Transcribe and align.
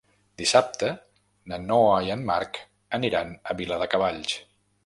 Dissabte 0.41 0.89
na 1.53 1.59
Noa 1.67 2.01
i 2.07 2.11
en 2.15 2.25
Marc 2.31 2.59
aniran 3.01 3.39
a 3.53 3.59
Viladecavalls. 3.61 4.39